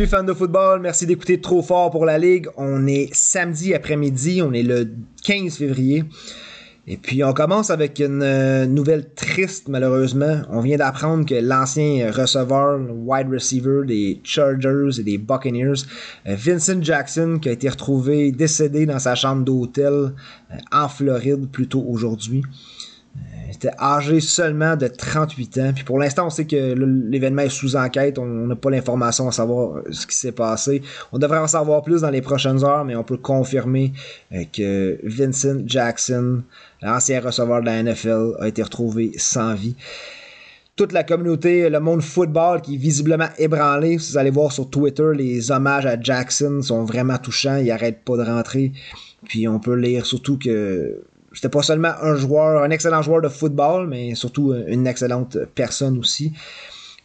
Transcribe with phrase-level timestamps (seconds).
[0.00, 2.48] Salut fans de football, merci d'écouter Trop fort pour la Ligue.
[2.56, 4.88] On est samedi après-midi, on est le
[5.24, 6.04] 15 février.
[6.86, 10.40] Et puis on commence avec une euh, nouvelle triste malheureusement.
[10.48, 15.82] On vient d'apprendre que l'ancien receveur, wide receiver des Chargers et des Buccaneers,
[16.26, 21.50] euh, Vincent Jackson, qui a été retrouvé décédé dans sa chambre d'hôtel euh, en Floride
[21.52, 22.42] plus tôt aujourd'hui.
[23.46, 25.72] Il était âgé seulement de 38 ans.
[25.74, 28.18] Puis pour l'instant, on sait que l'événement est sous enquête.
[28.18, 30.82] On n'a pas l'information à savoir euh, ce qui s'est passé.
[31.12, 33.92] On devrait en savoir plus dans les prochaines heures, mais on peut confirmer
[34.32, 36.42] euh, que Vincent Jackson,
[36.80, 39.74] l'ancien receveur de la NFL, a été retrouvé sans vie
[40.80, 43.98] toute la communauté, le monde football qui est visiblement ébranlé.
[43.98, 47.58] Vous allez voir sur Twitter, les hommages à Jackson sont vraiment touchants.
[47.58, 48.72] Il arrête pas de rentrer.
[49.28, 53.28] Puis on peut lire surtout que c'était pas seulement un joueur, un excellent joueur de
[53.28, 56.32] football, mais surtout une excellente personne aussi.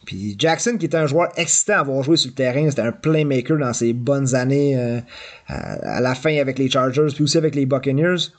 [0.06, 2.92] Puis Jackson, qui était un joueur excitant à avoir joué sur le terrain, c'était un
[2.92, 5.00] playmaker dans ses bonnes années euh,
[5.48, 8.30] à, la fin avec les Chargers, puis aussi avec les Buccaneers.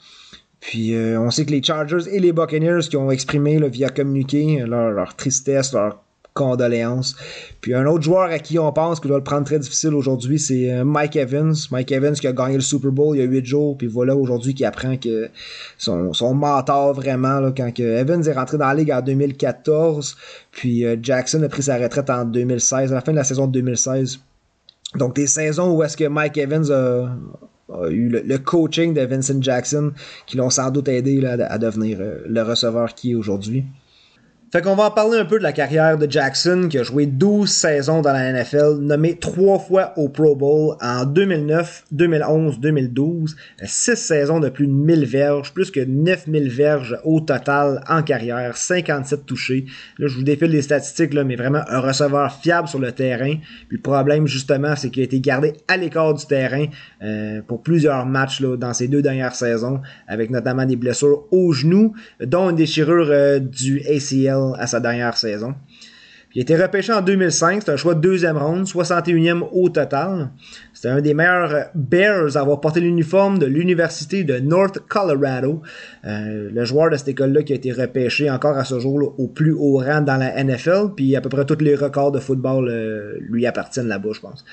[0.60, 4.64] Puis euh, on sait que les Chargers et les Buccaneers qui ont exprimé via communiqué
[4.66, 6.02] leur, leur tristesse, leur
[6.38, 7.16] condoléances.
[7.60, 10.38] Puis un autre joueur à qui on pense qu'il doit le prendre très difficile aujourd'hui,
[10.38, 11.54] c'est euh, Mike Evans.
[11.72, 14.16] Mike Evans qui a gagné le Super Bowl il y a 8 jours, puis voilà
[14.16, 15.28] aujourd'hui qui apprend que
[15.76, 20.16] son, mentor vraiment, là, quand que Evans est rentré dans la ligue en 2014,
[20.52, 23.46] puis euh, Jackson a pris sa retraite en 2016, à la fin de la saison
[23.46, 24.20] de 2016.
[24.94, 29.92] Donc des saisons où est-ce que Mike Evans a, eu le, coaching de Vincent Jackson
[30.26, 33.64] qui l'ont sans doute aidé là, à devenir euh, le receveur qui est aujourd'hui.
[34.50, 37.04] Fait qu'on va en parler un peu de la carrière de Jackson, qui a joué
[37.04, 43.36] 12 saisons dans la NFL, nommé trois fois au Pro Bowl en 2009, 2011, 2012,
[43.62, 48.56] 6 saisons de plus de 1000 verges, plus que 9000 verges au total en carrière,
[48.56, 49.66] 57 touchés.
[49.98, 53.34] Là, je vous défile les statistiques, là, mais vraiment un receveur fiable sur le terrain.
[53.68, 56.64] Puis le problème, justement, c'est qu'il a été gardé à l'écart du terrain
[57.02, 61.52] euh, pour plusieurs matchs là, dans ces deux dernières saisons, avec notamment des blessures au
[61.52, 61.92] genou,
[62.24, 65.54] dont une déchirure euh, du ACL à sa dernière saison.
[66.34, 70.30] il a été repêché en 2005, c'est un choix de deuxième ronde, 61e au total.
[70.72, 75.62] C'était un des meilleurs Bears à avoir porté l'uniforme de l'Université de North Colorado.
[76.04, 79.26] Euh, le joueur de cette école-là qui a été repêché encore à ce jour au
[79.26, 82.68] plus haut rang dans la NFL, puis à peu près tous les records de football
[82.68, 84.44] euh, lui appartiennent là-bas, je pense.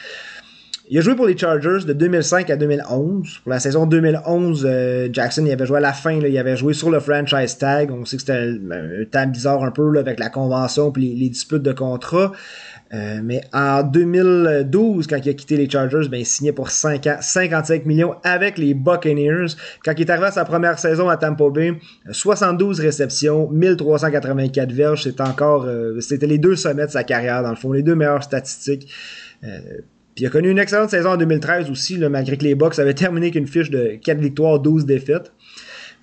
[0.88, 3.40] Il a joué pour les Chargers de 2005 à 2011.
[3.44, 6.73] Pour la saison 2011, euh, Jackson il avait joué à la fin, il avait joué
[6.75, 7.90] sur le franchise tag.
[7.91, 11.63] On sait que c'était un, temps bizarre un peu avec la convention et les, disputes
[11.63, 12.34] de contrat.
[12.94, 17.07] Euh, mais en 2012, quand il a quitté les Chargers, ben, il signait pour 5
[17.07, 19.56] ans, 55 millions avec les Buccaneers.
[19.84, 21.73] Quand il est arrivé à sa première saison à Tampa Bay,
[22.12, 27.50] 72 réceptions, 1384 verges, c'était encore, euh, c'était les deux sommets de sa carrière dans
[27.50, 28.88] le fond, les deux meilleures statistiques.
[30.16, 32.94] Puis il a connu une excellente saison en 2013 aussi, malgré que les Bucks avaient
[32.94, 35.34] terminé qu'une fiche de 4 victoires, 12 défaites.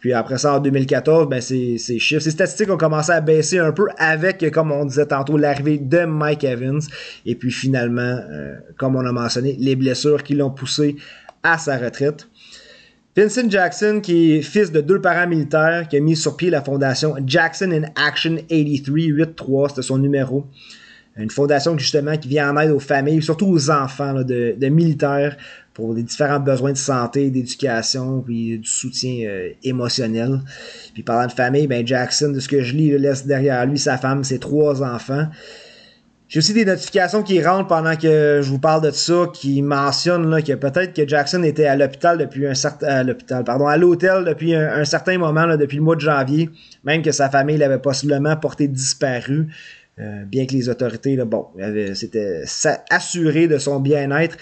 [0.02, 3.72] Puis après ça, en 2014, ben ces, chiffres, ces statistiques ont commencé à baisser un
[3.72, 6.80] peu avec, comme on disait tantôt, l'arrivée de Mike Evans.
[7.24, 10.96] Et puis finalement, euh, comme on a mentionné, les blessures qui l'ont poussé
[11.42, 12.26] à sa retraite.
[13.16, 16.62] Vincent Jackson, qui est fils de deux parents militaires, qui a mis sur pied la
[16.62, 20.46] fondation Jackson in Action 83, 8-3, c'était son numéro
[21.16, 25.36] une fondation justement qui vient en aide aux familles, surtout aux enfants de, militaires
[25.74, 30.40] pour les différents besoins de santé, d'éducation, puis du soutien euh, émotionnel.
[30.94, 33.96] Puis parlant de famille, ben Jackson, de ce que je lis, laisse derrière lui sa
[33.96, 35.28] femme, ses trois enfants.
[36.32, 40.30] J'ai aussi des notifications qui rentrent pendant que je vous parle de ça, qui mentionnent
[40.30, 43.76] là, que peut-être que Jackson était à l'hôpital depuis un certain à l'hôpital, pardon, à
[43.76, 46.48] l'hôtel depuis un, certain moment, là, depuis le mois de janvier,
[46.84, 49.48] même que sa famille l'avait possiblement porté disparu.
[49.98, 51.46] Euh, bien que les autorités, là, bon,
[51.94, 52.44] c'était
[52.90, 54.36] assuré de son bien-être.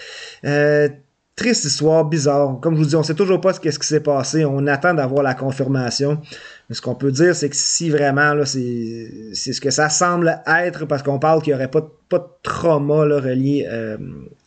[0.45, 0.89] Euh,
[1.35, 2.61] triste histoire, bizarre.
[2.61, 4.45] Comme je vous dis, on sait toujours pas ce, ce qui s'est passé.
[4.45, 6.21] On attend d'avoir la confirmation.
[6.69, 10.85] Mais ce qu'on peut dire, c'est que si vraiment, c'est, ce que ça semble être,
[10.85, 13.97] parce qu'on parle qu'il n'y aurait pas, pas de trauma là, relié euh,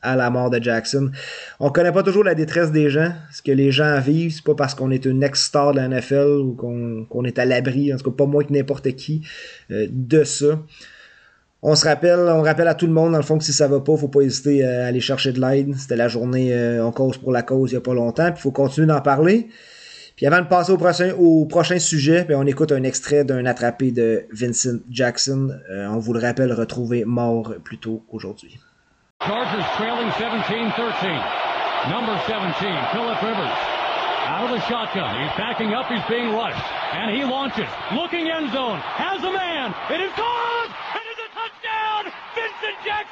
[0.02, 1.12] à la mort de Jackson.
[1.60, 3.12] On connaît pas toujours la détresse des gens.
[3.34, 6.42] Ce que les gens vivent, c'est pas parce qu'on est une ex-star de la NFL
[6.44, 9.28] ou qu'on, qu'on est à l'abri, en tout cas pas moins que n'importe qui,
[9.70, 10.60] de ça
[11.66, 13.70] on se rappelle, on rappelle à tout le monde, dans le fond, que si ça
[13.70, 15.74] va pas, faut pas hésiter à aller chercher de l'aide.
[15.78, 18.40] C'était la journée euh, en cause pour la cause il y a pas longtemps, puis
[18.40, 19.48] il faut continuer d'en parler.
[20.18, 23.46] Puis avant de passer au prochain, au prochain sujet, ben, on écoute un extrait d'un
[23.46, 25.58] attrapé de Vincent Jackson.
[25.72, 28.60] Euh, on vous le rappelle, retrouvé mort plus tôt aujourd'hui.
[29.22, 30.68] Chargers trailing 17-13.
[31.90, 32.60] Number 17,
[32.92, 33.58] Philip Rivers.
[34.28, 35.16] Out of the shotgun.
[35.16, 35.86] He's backing up.
[35.88, 36.60] He's being rushed.
[36.94, 37.70] And he launches.
[37.96, 38.80] Looking end zone.
[38.80, 39.74] Has a man.
[39.90, 40.54] It is gone!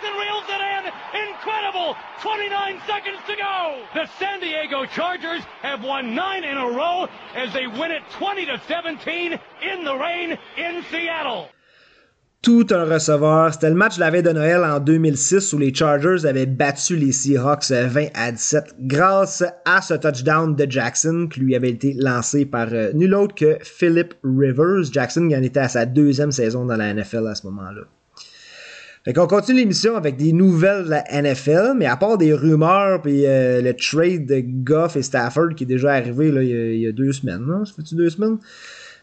[0.04, 0.92] and reels it in.
[1.82, 1.98] Incredible!
[2.22, 3.84] 29 seconds to go.
[3.94, 8.46] The San Diego Chargers have won nine in a row as they win it 20
[8.46, 11.48] to 17 in the rain in Seattle.
[12.44, 13.54] tout un receveur.
[13.54, 16.96] C'était le match de la veille de Noël en 2006 où les Chargers avaient battu
[16.96, 21.94] les Seahawks 20 à 17 grâce à ce touchdown de Jackson qui lui avait été
[21.94, 24.92] lancé par euh, nul autre que Philip Rivers.
[24.92, 27.82] Jackson qui en était à sa deuxième saison dans la NFL à ce moment-là.
[29.04, 33.02] Fait qu'on continue l'émission avec des nouvelles de la NFL, mais à part des rumeurs
[33.02, 36.88] puis euh, le trade de Goff et Stafford qui est déjà arrivé là, il, y
[36.88, 37.66] a, deux semaines, non?
[37.66, 38.38] Ça fait-tu deux semaines?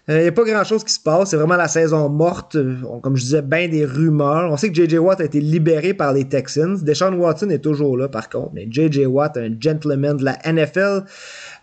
[0.06, 1.30] Il euh, n'y a pas grand chose qui se passe.
[1.30, 2.56] C'est vraiment la saison morte.
[3.02, 4.50] Comme je disais, bien des rumeurs.
[4.50, 4.96] On sait que J.J.
[4.98, 6.82] Watt a été libéré par les Texans.
[6.82, 8.52] Deshaun Watson est toujours là, par contre.
[8.54, 9.04] Mais J.J.
[9.04, 11.02] Watt, un gentleman de la NFL.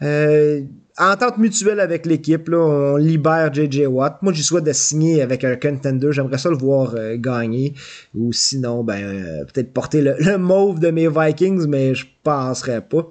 [0.02, 0.62] Euh,
[0.98, 4.22] entente mutuelle avec l'équipe, on libère JJ Watt.
[4.22, 6.12] Moi, j'y souhaite de signer avec un contender.
[6.12, 7.74] J'aimerais ça le voir euh, gagner.
[8.14, 12.82] Ou sinon, ben, euh, peut-être porter le, le, mauve de mes Vikings, mais je penserais
[12.82, 13.10] pas.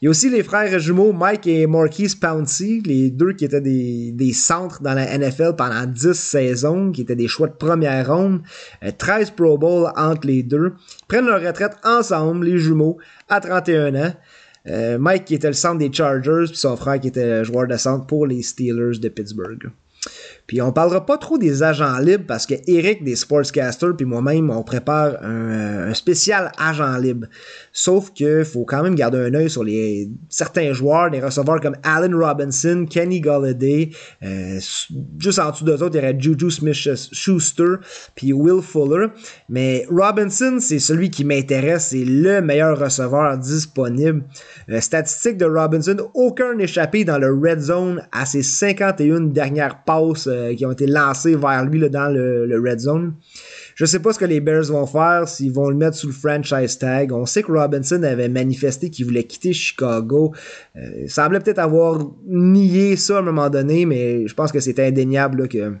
[0.00, 3.60] Il y a aussi les frères jumeaux Mike et Marquise Pouncey, les deux qui étaient
[3.60, 8.14] des, des centres dans la NFL pendant 10 saisons, qui étaient des choix de première
[8.14, 8.42] ronde,
[8.98, 10.74] 13 euh, Pro Bowl entre les deux,
[11.08, 14.12] prennent leur retraite ensemble, les jumeaux, à 31 ans.
[14.66, 17.76] Euh, Mike qui était le centre des Chargers, puis son frère qui était joueur de
[17.76, 19.70] centre pour les Steelers de Pittsburgh.
[20.46, 24.50] Puis on parlera pas trop des agents libres parce que Eric des Sportscasters puis moi-même
[24.50, 27.26] on prépare un, un, spécial agent libre.
[27.72, 31.76] Sauf que faut quand même garder un œil sur les certains joueurs, des receveurs comme
[31.82, 33.90] Allen Robinson, Kenny Galladay,
[34.22, 34.58] euh,
[35.18, 37.76] juste en dessous d'eux autres, il y aurait Juju Smith-Schuster
[38.14, 39.06] puis Will Fuller.
[39.48, 44.24] Mais Robinson, c'est celui qui m'intéresse, c'est le meilleur receveur disponible.
[44.68, 50.28] Euh, statistique de Robinson, aucun échappé dans le red zone à ses 51 dernières passes
[50.34, 53.14] euh, qui ont été lancées vers lui dans le, le red zone.
[53.74, 56.12] Je sais pas ce que les Bears vont faire, s'ils vont le mettre sous le
[56.12, 57.12] franchise tag.
[57.12, 60.32] On sait que Robinson avait manifesté qu'il voulait quitter Chicago.
[60.76, 64.60] Euh, il semblait peut-être avoir nié ça à un moment donné, mais je pense que
[64.60, 65.74] c'est indéniable que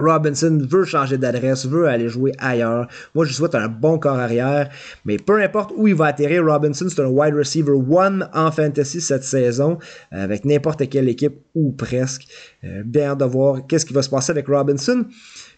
[0.00, 2.88] Robinson veut changer d'adresse, veut aller jouer ailleurs.
[3.14, 4.68] Moi, je souhaite un bon corps arrière,
[5.04, 9.00] mais peu importe où il va atterrir, Robinson, c'est un wide receiver one en fantasy
[9.00, 9.78] cette saison,
[10.10, 12.26] avec n'importe quelle équipe ou presque.
[12.64, 15.06] Euh, bien de voir qu'est-ce qui va se passer avec Robinson.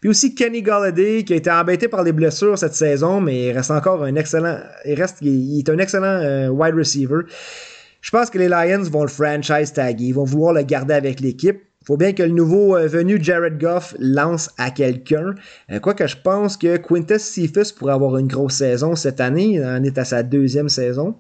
[0.01, 3.53] Puis aussi Kenny Galladay qui a été embêté par les blessures cette saison, mais il
[3.53, 7.23] reste encore un excellent, il reste, il est un excellent euh, wide receiver.
[8.01, 11.21] Je pense que les Lions vont le franchise taguer, ils vont vouloir le garder avec
[11.21, 11.61] l'équipe.
[11.85, 15.35] Faut bien que le nouveau euh, venu Jared Goff lance à quelqu'un.
[15.71, 19.55] Euh, Quoique je pense que Quintus Cephas pourrait avoir une grosse saison cette année.
[19.55, 21.17] Il en est à sa deuxième saison.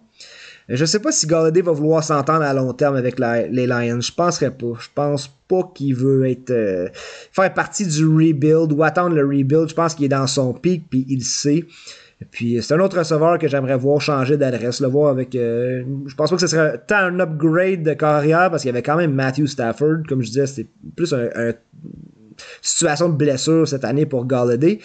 [0.69, 4.01] Je sais pas si Galladay va vouloir s'entendre à long terme avec les Lions.
[4.01, 4.73] Je penserais pas.
[4.79, 6.89] Je pense pas qu'il veut être euh,
[7.33, 9.69] faire partie du rebuild ou attendre le rebuild.
[9.69, 11.65] Je pense qu'il est dans son pic puis il sait.
[12.31, 15.35] Puis c'est un autre receveur que j'aimerais voir changer d'adresse, le voir avec.
[15.35, 18.75] Euh, je pense pas que ce serait tant un upgrade de carrière parce qu'il y
[18.75, 21.53] avait quand même Matthew Stafford, comme je disais, c'était plus un, un,
[22.61, 24.79] situation de blessure cette année pour Galladay.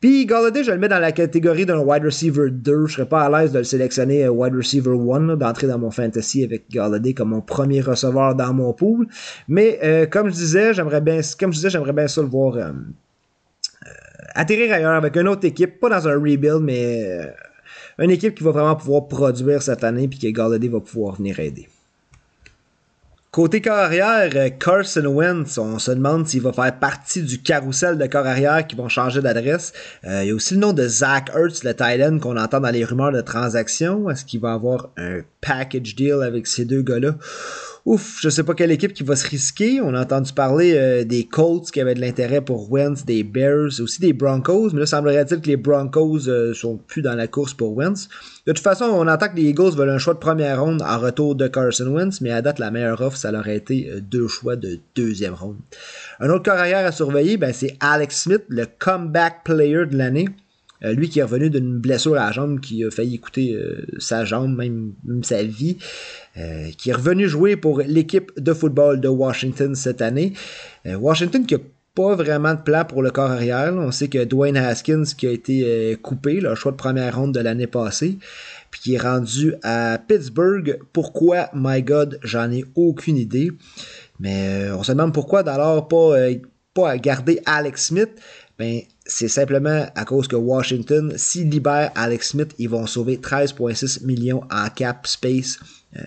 [0.00, 2.86] Puis Galladay, je le mets dans la catégorie d'un wide receiver 2.
[2.86, 5.90] Je serais pas à l'aise de le sélectionner euh, wide receiver 1, d'entrer dans mon
[5.90, 9.06] fantasy avec Galladay comme mon premier receveur dans mon pool.
[9.48, 12.54] Mais euh, comme je disais, j'aimerais bien, comme je disais, j'aimerais bien ça le voir
[12.56, 12.72] euh, euh,
[14.34, 17.26] atterrir ailleurs avec une autre équipe, pas dans un rebuild, mais euh,
[17.98, 21.38] une équipe qui va vraiment pouvoir produire cette année puis que Galladay va pouvoir venir
[21.40, 21.68] aider.
[23.32, 27.96] Côté corps arrière, euh, Carson Wentz, on se demande s'il va faire partie du carrousel
[27.96, 29.72] de corps arrière qui vont changer d'adresse.
[30.04, 32.70] Euh, il y a aussi le nom de Zach Ertz, le Thailand qu'on entend dans
[32.70, 34.10] les rumeurs de transactions.
[34.10, 37.14] Est-ce qu'il va avoir un package deal avec ces deux gars-là?
[37.86, 39.80] Ouf, je sais pas quelle équipe qui va se risquer.
[39.80, 43.80] On a entendu parler euh, des Colts qui avaient de l'intérêt pour Wentz, des Bears,
[43.80, 44.70] aussi des Broncos.
[44.72, 48.08] Mais là, semblerait-il que les Broncos euh, sont plus dans la course pour Wentz.
[48.46, 50.98] De toute façon, on entend que les Eagles veulent un choix de première ronde en
[50.98, 54.00] retour de Carson Wentz, mais à date, la meilleure offre, ça leur a été euh,
[54.00, 55.56] deux choix de deuxième ronde.
[56.20, 60.26] Un autre carrière à surveiller, ben, c'est Alex Smith, le comeback player de l'année.
[60.84, 63.84] Euh, lui qui est revenu d'une blessure à la jambe qui a failli coûter euh,
[63.98, 65.76] sa jambe, même, sa vie,
[66.36, 70.32] euh, qui est revenu jouer pour l'équipe de football de Washington cette année.
[70.86, 71.58] Washington qui a
[71.94, 73.74] pas vraiment de plan pour le corps arrière.
[73.74, 77.40] On sait que Dwayne Haskins qui a été coupé, le choix de première ronde de
[77.40, 78.18] l'année passée,
[78.70, 80.78] puis qui est rendu à Pittsburgh.
[80.92, 83.50] Pourquoi, my God, j'en ai aucune idée.
[84.20, 86.14] Mais on se demande pourquoi d'alors pas,
[86.72, 88.10] pas garder Alex Smith.
[88.60, 94.04] Ben, c'est simplement à cause que Washington, s'ils libèrent Alex Smith, ils vont sauver 13,6
[94.04, 95.58] millions en cap space.
[95.96, 96.02] Euh,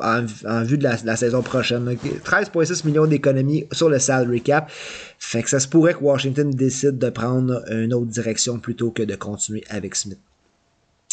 [0.00, 1.84] en, vue de la, saison prochaine.
[1.84, 4.70] 13,6 millions d'économies sur le salary cap.
[5.18, 9.02] Fait que ça se pourrait que Washington décide de prendre une autre direction plutôt que
[9.02, 10.20] de continuer avec Smith.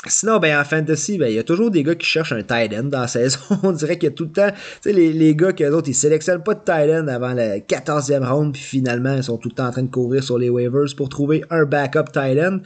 [0.07, 2.73] Sinon, ben, en fantasy, ben, il y a toujours des gars qui cherchent un tight
[2.73, 3.39] end dans la saison.
[3.63, 5.89] On dirait qu'il y a tout le temps, tu sais, les, les gars qui autres,
[5.89, 9.49] ils sélectionnent pas de tight end avant la 14e round, puis finalement, ils sont tout
[9.49, 12.59] le temps en train de courir sur les waivers pour trouver un backup tight end.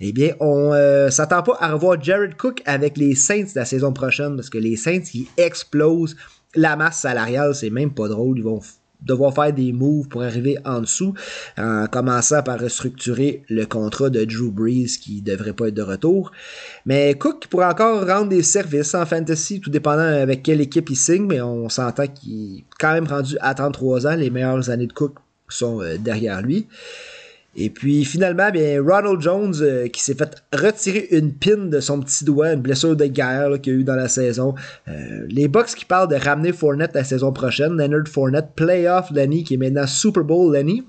[0.00, 3.92] Eh bien, on euh, s'attend pas à revoir Jared Cook avec les Saints la saison
[3.92, 6.16] prochaine, parce que les Saints, ils explosent
[6.54, 8.38] la masse salariale, c'est même pas drôle.
[8.38, 8.60] Ils vont
[9.04, 11.14] devoir faire des moves pour arriver en dessous,
[11.58, 16.32] en commençant par restructurer le contrat de Drew Brees qui devrait pas être de retour.
[16.86, 20.96] Mais Cook pourrait encore rendre des services en fantasy, tout dépendant avec quelle équipe il
[20.96, 24.16] signe, mais on s'entend qu'il est quand même rendu à 33 ans.
[24.16, 25.16] Les meilleures années de Cook
[25.48, 26.66] sont euh, derrière lui.
[27.54, 32.00] Et puis finalement, bien, Ronald Jones euh, qui s'est fait retirer une pin de son
[32.00, 34.54] petit doigt, une blessure de guerre qu'il a eu dans la saison.
[34.88, 39.44] Euh, les Bucks qui parlent de ramener Fournette la saison prochaine, Leonard Fournette, playoff Lenny
[39.44, 40.82] qui est maintenant Super Bowl Lenny.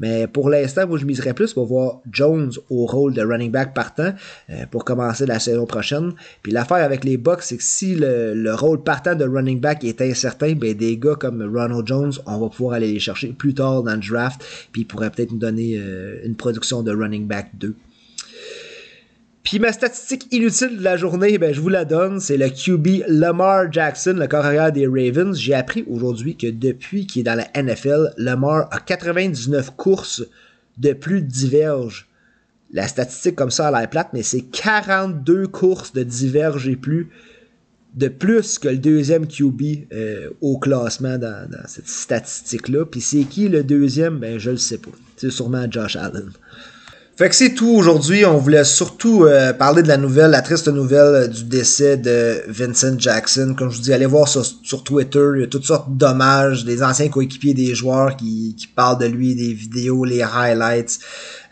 [0.00, 3.74] Mais pour l'instant, moi, je miserais plus pour voir Jones au rôle de running back
[3.74, 4.12] partant
[4.50, 6.12] euh, pour commencer la saison prochaine.
[6.42, 10.00] Puis l'affaire avec les Bucks, c'est que si le, rôle partant de running back est
[10.00, 13.82] incertain, ben des gars comme Ronald Jones, on va pouvoir aller les chercher plus tard
[13.82, 14.42] dans le draft.
[14.72, 17.74] Puis ils pourraient peut-être nous donner euh, une production de running back 2.
[19.46, 23.04] Puis ma statistique inutile de la journée, ben, je vous la donne, c'est le QB
[23.06, 25.38] Lamar Jackson, le carrière des Ravens.
[25.38, 30.26] J'ai appris aujourd'hui que depuis qu'il est dans la NFL, Lamar a 99 courses
[30.78, 32.08] de plus de diverges.
[32.72, 37.08] La statistique comme ça a l'air plate, mais c'est 42 courses de diverges et plus
[37.94, 39.62] de plus que le deuxième QB
[39.92, 42.84] euh, au classement dans, dans cette statistique-là.
[42.84, 44.18] Puis c'est qui le deuxième?
[44.18, 44.90] Ben je le sais pas.
[45.16, 46.32] C'est sûrement Josh Allen.
[47.16, 48.26] Fait que c'est tout aujourd'hui.
[48.26, 52.42] On voulait surtout euh, parler de la nouvelle, la triste nouvelle euh, du décès de
[52.46, 53.54] Vincent Jackson.
[53.56, 56.66] Comme je vous dis, allez voir sur, sur Twitter, il y a toutes sortes d'hommages,
[56.66, 60.98] des anciens coéquipiers des joueurs qui, qui parlent de lui, des vidéos, les highlights.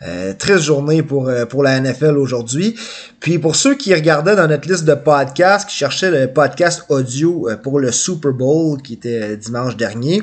[0.03, 2.75] Euh, triste journée pour, euh, pour la NFL aujourd'hui.
[3.19, 7.49] Puis pour ceux qui regardaient dans notre liste de podcasts, qui cherchaient le podcast audio
[7.63, 10.21] pour le Super Bowl qui était dimanche dernier,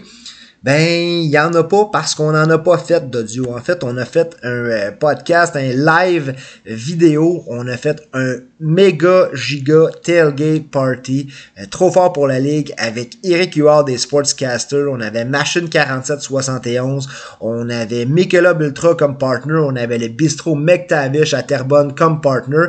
[0.62, 3.52] ben, il y en a pas parce qu'on n'en a pas fait d'audio.
[3.52, 7.42] En fait, on a fait un euh, podcast, un live vidéo.
[7.49, 11.26] On a fait un méga giga tailgate party.
[11.59, 14.87] Euh, trop fort pour la ligue avec Eric Huard des Sportscasters.
[14.88, 17.09] On avait Machine 4771.
[17.40, 19.59] On avait Michelob Ultra comme partner.
[19.64, 22.66] On avait le Bistro McTavish à Terrebonne comme partner.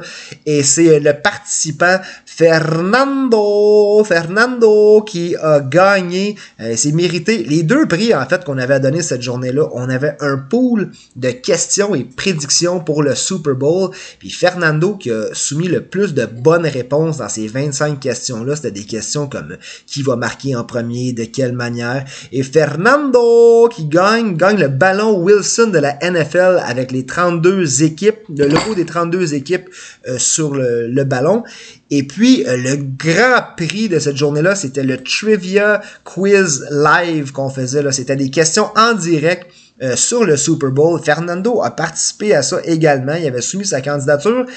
[0.48, 6.36] Et c'est le participant Fernando, Fernando qui a gagné.
[6.60, 7.44] Euh, c'est mérité.
[7.44, 11.30] Les deux prix en fait qu'on avait donné cette journée-là, on avait un pool de
[11.32, 13.92] questions et prédictions pour le Super Bowl.
[14.20, 18.72] Puis Fernando qui a soumis le plus de bonnes réponses dans ces 25 questions-là, c'était
[18.72, 22.06] des questions comme qui va marquer en premier, de quelle manière.
[22.32, 28.20] Et Fernando qui gagne, gagne le ballon Wilson de la NFL avec les 32 équipes,
[28.36, 29.70] le logo des 32 équipes
[30.08, 31.44] euh, sur le ballon.
[31.96, 37.50] Et puis, euh, le grand prix de cette journée-là, c'était le Trivia Quiz Live qu'on
[37.50, 37.84] faisait.
[37.92, 39.46] C'était des questions en direct
[39.84, 41.00] euh, sur le Super Bowl.
[41.04, 43.14] Fernando a participé à ça également.
[43.14, 44.48] Il avait soumis sa candidature.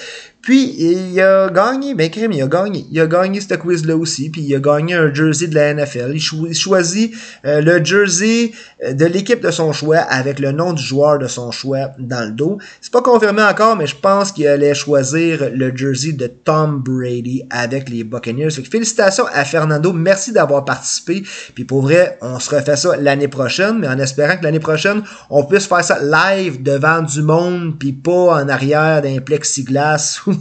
[0.46, 2.86] Puis il a gagné, ben crème, il a gagné.
[2.92, 6.12] Il a gagné ce quiz-là aussi, puis il a gagné un jersey de la NFL.
[6.14, 7.12] Il, choisit
[7.44, 8.52] euh, le jersey
[8.84, 12.24] euh, de l'équipe de son choix avec le nom du joueur de son choix dans
[12.24, 12.58] le dos.
[12.80, 17.42] C'est pas confirmé encore, mais je pense qu'il allait choisir le jersey de Tom Brady
[17.50, 18.50] avec les Buccaneers.
[18.50, 21.24] félicitations à Fernando, merci d'avoir participé.
[21.56, 25.02] Puis pour vrai, on se refait ça l'année prochaine, mais en espérant que l'année prochaine,
[25.28, 30.20] on puisse faire ça live devant du monde, puis pas en arrière d'un plexiglas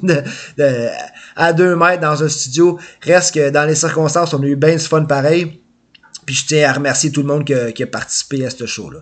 [1.36, 2.80] à deux mètres dans un studio.
[3.02, 5.62] Reste que dans les circonstances, on a eu bien du fun pareil.
[6.26, 9.00] Puis je tiens à remercier tout le monde qui a, participé à ce show-là.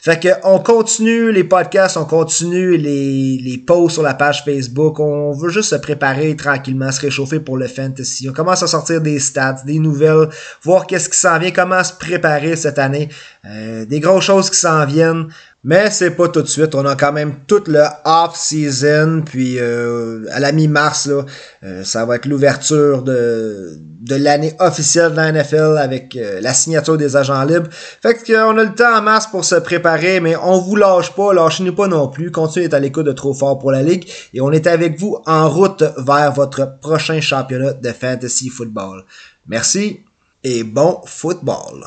[0.00, 4.98] Fait que on continue les podcasts, on continue les, les posts sur la page Facebook.
[4.98, 8.28] On veut juste se préparer tranquillement, se réchauffer pour le fantasy.
[8.28, 10.28] On commence à sortir des stats, des nouvelles,
[10.62, 13.08] voir qu'est-ce qui s'en vient, comment se préparer cette année.
[13.44, 15.28] Euh, des grosses choses qui s'en viennent.
[15.66, 16.74] Mais c'est pas tout de suite.
[16.74, 19.22] On a quand même toute le off-season.
[19.24, 21.24] Puis euh, à la mi-mars, là,
[21.64, 26.52] euh, ça va être l'ouverture de, de l'année officielle de la NFL avec euh, la
[26.52, 27.68] signature des agents libres.
[27.72, 31.32] Fait qu'on a le temps en mars pour se préparer, mais on vous lâche pas,
[31.32, 32.30] lâchez-nous pas non plus.
[32.30, 34.06] Continuez à l'écoute de Trop Fort pour la Ligue.
[34.34, 39.04] Et on est avec vous en route vers votre prochain championnat de fantasy football.
[39.46, 40.00] Merci
[40.42, 41.86] et bon football.